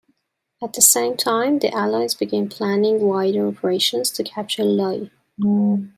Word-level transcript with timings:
At 0.63 0.73
the 0.73 0.81
same 0.81 1.15
time, 1.15 1.59
the 1.59 1.69
Allies 1.71 2.15
began 2.15 2.49
planning 2.49 3.01
wider 3.01 3.47
operations 3.47 4.09
to 4.13 4.23
capture 4.23 4.63
Lae. 4.63 5.11